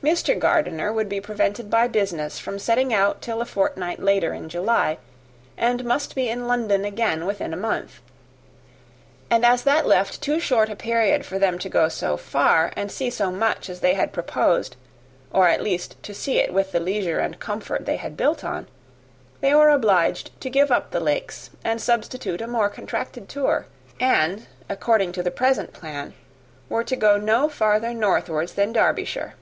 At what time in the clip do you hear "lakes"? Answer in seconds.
21.00-21.50